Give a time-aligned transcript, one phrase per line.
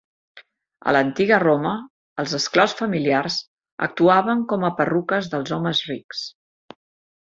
[0.91, 1.73] A l'Antiga Roma,
[2.25, 3.39] els esclaus familiars
[3.91, 6.31] actuaven com a perruques dels homes rics.